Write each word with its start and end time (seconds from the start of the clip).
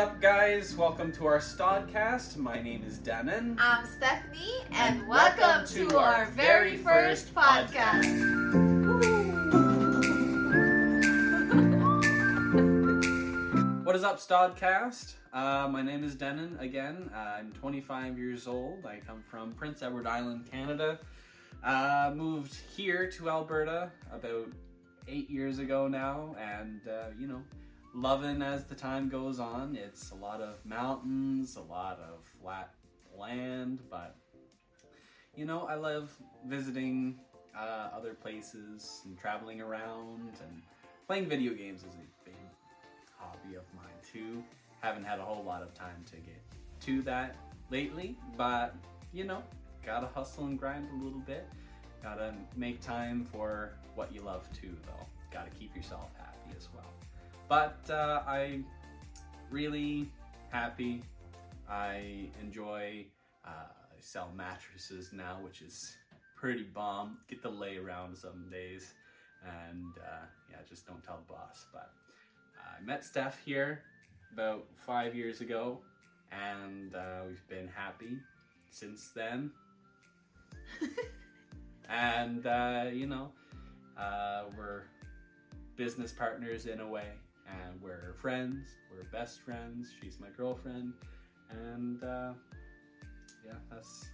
up, 0.00 0.18
guys? 0.18 0.74
Welcome 0.74 1.12
to 1.12 1.26
our 1.26 1.40
Stodcast. 1.40 2.38
My 2.38 2.58
name 2.62 2.82
is 2.86 2.96
Dennon. 2.96 3.58
I'm 3.60 3.84
Stephanie, 3.84 4.62
and, 4.70 5.00
And 5.00 5.06
welcome, 5.06 5.40
welcome 5.40 5.66
to, 5.66 5.88
to 5.90 5.98
our 5.98 6.14
our 6.14 6.30
very 6.30 6.78
first 6.78 7.34
first 7.34 7.34
podcast. 7.34 8.06
What 13.84 13.94
is 13.94 14.02
up, 14.02 14.18
Stodcast? 14.18 15.16
Uh, 15.34 15.68
my 15.70 15.82
name 15.82 16.02
is 16.02 16.14
Dennon 16.14 16.56
again. 16.60 17.10
Uh, 17.14 17.34
I'm 17.38 17.52
25 17.52 18.16
years 18.16 18.46
old. 18.46 18.86
I 18.86 19.00
come 19.06 19.22
from 19.30 19.52
Prince 19.52 19.82
Edward 19.82 20.06
Island, 20.06 20.48
Canada. 20.50 20.98
Uh, 21.62 22.10
moved 22.16 22.56
here 22.74 23.10
to 23.10 23.28
Alberta 23.28 23.90
about 24.10 24.48
eight 25.06 25.28
years 25.28 25.58
ago 25.58 25.88
now, 25.88 26.34
and 26.40 26.80
uh, 26.88 27.10
you 27.18 27.26
know, 27.26 27.42
loving 27.94 28.42
as 28.42 28.64
the 28.64 28.74
time 28.74 29.08
goes 29.08 29.40
on. 29.40 29.76
It's 29.76 30.10
a 30.10 30.14
lot 30.14 30.40
of 30.40 30.64
mountains, 30.64 31.56
a 31.56 31.60
lot 31.60 32.00
of 32.00 32.24
flat 32.40 32.74
land, 33.16 33.80
but 33.90 34.16
you 35.36 35.44
know, 35.44 35.66
I 35.66 35.74
love 35.74 36.10
visiting 36.46 37.18
uh, 37.56 37.88
other 37.94 38.14
places 38.14 39.02
and 39.04 39.18
traveling 39.18 39.60
around 39.60 40.32
and 40.42 40.62
playing 41.06 41.26
video 41.26 41.54
games 41.54 41.80
is 41.80 41.94
a 41.94 42.24
big 42.24 42.34
hobby 43.16 43.56
of 43.56 43.64
mine 43.74 43.86
too. 44.12 44.42
Haven't 44.80 45.04
had 45.04 45.18
a 45.18 45.22
whole 45.22 45.44
lot 45.44 45.62
of 45.62 45.74
time 45.74 46.04
to 46.10 46.16
get 46.16 46.42
to 46.80 47.02
that 47.02 47.36
lately, 47.70 48.16
but 48.36 48.74
you 49.12 49.24
know, 49.24 49.42
gotta 49.84 50.06
hustle 50.06 50.46
and 50.46 50.58
grind 50.58 50.88
a 50.92 51.04
little 51.04 51.20
bit. 51.20 51.48
Gotta 52.02 52.34
make 52.56 52.80
time 52.80 53.24
for 53.24 53.74
what 53.94 54.14
you 54.14 54.22
love 54.22 54.48
too, 54.58 54.74
though. 54.86 55.06
Gotta 55.30 55.50
keep 55.50 55.76
yourself 55.76 56.10
happy 56.16 56.56
as 56.56 56.68
well. 56.74 56.92
But 57.50 57.90
uh, 57.90 58.22
I 58.28 58.60
really 59.50 60.08
happy. 60.50 61.02
I 61.68 62.28
enjoy. 62.40 63.06
Uh, 63.44 63.48
I 63.50 63.98
sell 63.98 64.30
mattresses 64.36 65.10
now, 65.12 65.38
which 65.42 65.60
is 65.60 65.96
pretty 66.36 66.62
bomb. 66.62 67.18
Get 67.28 67.42
to 67.42 67.48
lay 67.48 67.76
around 67.76 68.16
some 68.16 68.48
days, 68.52 68.94
and 69.44 69.92
uh, 69.98 70.26
yeah, 70.48 70.58
just 70.68 70.86
don't 70.86 71.02
tell 71.02 71.18
the 71.26 71.32
boss. 71.32 71.66
But 71.72 71.90
I 72.56 72.80
met 72.84 73.04
Steph 73.04 73.40
here 73.44 73.82
about 74.32 74.64
five 74.76 75.16
years 75.16 75.40
ago, 75.40 75.80
and 76.30 76.94
uh, 76.94 77.22
we've 77.26 77.48
been 77.48 77.66
happy 77.66 78.18
since 78.70 79.10
then. 79.12 79.50
and 81.88 82.46
uh, 82.46 82.84
you 82.92 83.08
know, 83.08 83.32
uh, 83.98 84.44
we're 84.56 84.82
business 85.74 86.12
partners 86.12 86.66
in 86.66 86.78
a 86.78 86.88
way, 86.88 87.08
and 87.50 87.80
we're 87.80 88.14
friends. 88.14 88.66
We're 88.90 89.04
best 89.04 89.40
friends. 89.40 89.92
She's 90.00 90.18
my 90.20 90.28
girlfriend, 90.36 90.92
and 91.50 92.02
uh, 92.02 92.32
yeah, 93.46 93.54
that's 93.70 94.10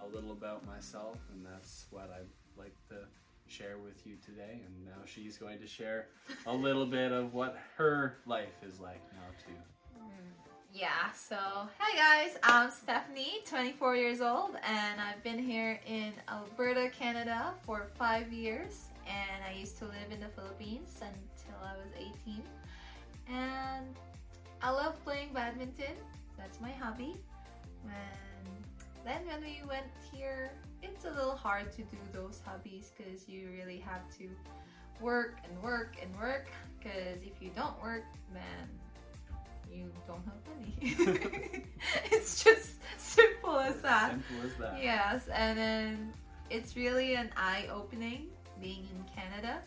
a 0.00 0.14
little 0.14 0.32
about 0.32 0.66
myself, 0.66 1.18
and 1.32 1.44
that's 1.44 1.86
what 1.90 2.10
I'd 2.14 2.60
like 2.60 2.74
to 2.88 3.06
share 3.46 3.78
with 3.78 4.06
you 4.06 4.16
today. 4.24 4.62
And 4.64 4.84
now 4.84 5.02
she's 5.04 5.36
going 5.36 5.58
to 5.58 5.66
share 5.66 6.08
a 6.46 6.54
little 6.54 6.86
bit 6.86 7.12
of 7.12 7.34
what 7.34 7.58
her 7.76 8.18
life 8.26 8.62
is 8.66 8.80
like 8.80 9.02
now 9.12 9.28
too. 9.46 9.54
Yeah, 10.74 11.12
so 11.14 11.36
hi 11.78 11.96
guys, 12.24 12.38
I'm 12.42 12.70
Stephanie, 12.70 13.40
24 13.46 13.94
years 13.94 14.22
old, 14.22 14.56
and 14.66 15.00
I've 15.02 15.22
been 15.22 15.38
here 15.38 15.78
in 15.86 16.14
Alberta, 16.30 16.88
Canada 16.98 17.52
for 17.66 17.88
five 17.98 18.32
years. 18.32 18.86
And 19.06 19.44
I 19.48 19.58
used 19.58 19.78
to 19.78 19.84
live 19.84 20.10
in 20.10 20.20
the 20.20 20.28
Philippines 20.28 21.00
until 21.00 21.58
I 21.62 21.74
was 21.76 21.92
18. 22.26 22.42
And 23.28 23.96
I 24.62 24.70
love 24.70 25.02
playing 25.04 25.32
badminton, 25.32 25.96
that's 26.38 26.60
my 26.60 26.70
hobby. 26.70 27.16
And 27.84 28.64
then 29.04 29.26
when 29.26 29.40
we 29.40 29.60
went 29.68 29.86
here, 30.12 30.52
it's 30.82 31.04
a 31.04 31.10
little 31.10 31.36
hard 31.36 31.72
to 31.72 31.82
do 31.82 31.96
those 32.12 32.40
hobbies 32.44 32.92
because 32.96 33.28
you 33.28 33.48
really 33.56 33.78
have 33.78 34.08
to 34.18 34.28
work 35.00 35.36
and 35.44 35.62
work 35.62 35.96
and 36.00 36.14
work. 36.16 36.48
Because 36.78 37.22
if 37.22 37.40
you 37.40 37.50
don't 37.54 37.80
work, 37.82 38.04
man, 38.32 38.68
you 39.72 39.90
don't 40.06 40.22
have 40.24 40.34
money. 40.56 41.64
it's 42.10 42.42
just 42.44 42.74
simple 42.98 43.58
as 43.58 43.76
that. 43.78 44.10
Simple 44.10 44.46
as 44.46 44.56
that. 44.58 44.82
Yes, 44.82 45.28
and 45.28 45.58
then 45.58 46.12
it's 46.50 46.76
really 46.76 47.14
an 47.14 47.30
eye 47.36 47.68
opening 47.72 48.26
being 48.62 48.86
in 48.94 49.04
Canada 49.12 49.58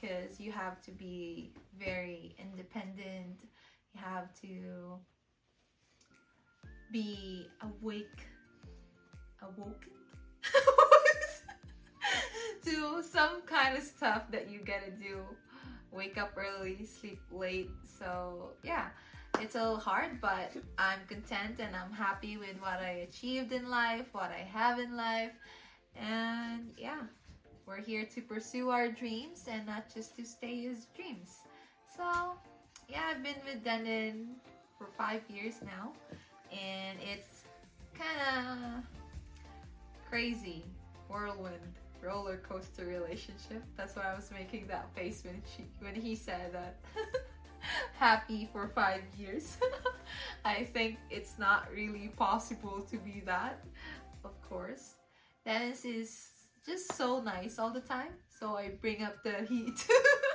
because 0.00 0.38
you 0.38 0.52
have 0.52 0.80
to 0.82 0.92
be 0.92 1.50
very 1.78 2.36
independent. 2.38 3.40
You 3.92 4.00
have 4.00 4.32
to 4.42 4.98
be 6.92 7.48
awake, 7.62 8.22
awoken 9.42 9.90
to 12.64 13.02
some 13.02 13.42
kind 13.42 13.76
of 13.76 13.82
stuff 13.82 14.30
that 14.30 14.48
you 14.48 14.60
gotta 14.60 14.90
do. 14.90 15.20
Wake 15.90 16.18
up 16.18 16.36
early, 16.36 16.84
sleep 16.84 17.20
late. 17.30 17.70
So, 17.98 18.50
yeah, 18.64 18.88
it's 19.40 19.54
a 19.54 19.58
little 19.58 19.78
hard, 19.78 20.20
but 20.20 20.52
I'm 20.78 21.00
content 21.08 21.60
and 21.60 21.74
I'm 21.74 21.92
happy 21.92 22.36
with 22.36 22.60
what 22.60 22.80
I 22.80 23.06
achieved 23.08 23.52
in 23.52 23.70
life, 23.70 24.06
what 24.12 24.30
I 24.30 24.46
have 24.52 24.78
in 24.78 24.96
life. 24.96 25.32
And 25.96 26.72
yeah, 26.76 27.02
we're 27.66 27.80
here 27.80 28.04
to 28.14 28.20
pursue 28.20 28.70
our 28.70 28.88
dreams 28.88 29.46
and 29.50 29.66
not 29.66 29.92
just 29.92 30.16
to 30.16 30.24
stay 30.24 30.66
as 30.70 30.86
dreams. 30.96 31.38
So, 31.96 32.32
yeah, 32.88 33.02
I've 33.10 33.22
been 33.22 33.36
with 33.46 33.64
Dennon 33.64 34.36
for 34.78 34.88
five 34.98 35.22
years 35.28 35.54
now, 35.64 35.92
and 36.52 36.98
it's 37.00 37.44
kind 37.94 38.20
of 38.38 38.84
crazy 40.10 40.64
whirlwind 41.08 41.74
roller 42.02 42.36
coaster 42.38 42.84
relationship. 42.84 43.62
That's 43.76 43.96
why 43.96 44.12
I 44.12 44.14
was 44.14 44.30
making 44.30 44.66
that 44.66 44.94
face 44.94 45.22
when 45.24 45.40
she 45.56 45.64
when 45.80 45.94
he 45.94 46.14
said 46.14 46.52
that. 46.52 46.76
happy 47.98 48.48
for 48.52 48.68
five 48.68 49.02
years. 49.18 49.56
I 50.44 50.64
think 50.64 50.98
it's 51.10 51.38
not 51.38 51.68
really 51.74 52.08
possible 52.16 52.86
to 52.90 52.96
be 52.98 53.22
that, 53.26 53.64
of 54.24 54.40
course. 54.48 54.94
Dennis 55.44 55.84
is 55.84 56.28
just 56.66 56.94
so 56.94 57.20
nice 57.20 57.58
all 57.58 57.70
the 57.70 57.80
time, 57.80 58.12
so 58.28 58.56
I 58.56 58.70
bring 58.80 59.02
up 59.02 59.22
the 59.22 59.42
heat. 59.48 59.86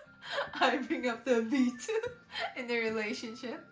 I 0.54 0.78
bring 0.78 1.08
up 1.08 1.24
the 1.24 1.42
beat 1.42 1.88
in 2.56 2.66
the 2.66 2.78
relationship. 2.78 3.64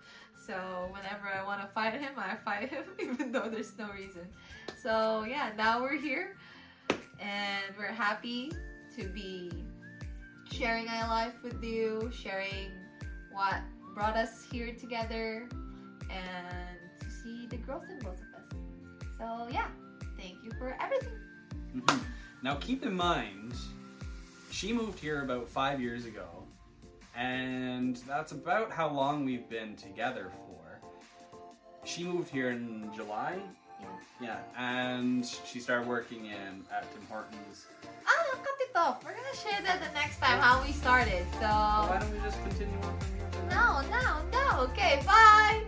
So 0.46 0.88
whenever 0.90 1.28
I 1.28 1.44
want 1.44 1.60
to 1.62 1.68
fight 1.68 1.94
him, 2.00 2.12
I 2.16 2.36
fight 2.44 2.68
him, 2.68 2.84
even 3.00 3.32
though 3.32 3.48
there's 3.48 3.76
no 3.78 3.88
reason. 3.90 4.26
So 4.82 5.24
yeah, 5.26 5.52
now 5.56 5.80
we're 5.80 5.96
here, 5.96 6.36
and 7.20 7.74
we're 7.78 7.86
happy 7.92 8.52
to 8.96 9.04
be 9.04 9.50
sharing 10.50 10.88
our 10.88 11.08
life 11.08 11.34
with 11.42 11.62
you, 11.64 12.10
sharing 12.12 12.70
what 13.30 13.60
brought 13.94 14.16
us 14.16 14.44
here 14.50 14.74
together 14.74 15.48
and 16.10 16.78
to 17.00 17.06
see 17.08 17.46
the 17.46 17.56
growth 17.56 17.84
in 17.88 17.98
both 18.00 18.20
of 18.20 18.34
us. 18.34 18.58
So, 19.16 19.48
yeah, 19.50 19.69
thank 20.19 20.42
you 20.44 20.50
for 20.58 20.76
everything. 20.80 21.19
Mhm. 21.74 22.00
Now, 22.42 22.56
keep 22.56 22.84
in 22.84 22.94
mind, 22.94 23.54
she 24.50 24.72
moved 24.72 24.98
here 24.98 25.22
about 25.22 25.48
five 25.48 25.80
years 25.80 26.06
ago, 26.06 26.26
and 27.16 27.97
that's 28.08 28.32
about 28.32 28.72
how 28.72 28.91
long 28.91 29.25
we've 29.25 29.48
been 29.48 29.76
together 29.76 30.30
for. 30.47 30.81
She 31.84 32.04
moved 32.04 32.31
here 32.31 32.50
in 32.50 32.91
July, 32.94 33.38
Yeah. 34.20 34.38
and 34.56 35.25
she 35.26 35.60
started 35.60 35.86
working 35.88 36.26
in 36.26 36.64
at 36.72 36.92
Tim 36.92 37.06
Hortons. 37.08 37.66
Ah, 38.06 38.36
cut 38.36 38.54
it 38.60 38.70
off. 38.76 39.04
We're 39.04 39.14
gonna 39.14 39.36
share 39.36 39.60
that 39.62 39.81
the 39.81 39.92
next 39.92 40.19
time 40.19 40.38
how 40.41 40.62
we 40.64 40.72
started. 40.72 41.25
So 41.34 41.41
why 41.47 41.98
don't 42.00 42.10
we 42.12 42.19
just 42.20 42.41
continue 42.42 42.76
on 42.82 42.98
from 43.00 43.16
here? 43.16 43.48
no, 43.50 43.81
no, 43.91 44.22
no. 44.31 44.60
Okay, 44.70 45.00
bye. 45.06 45.62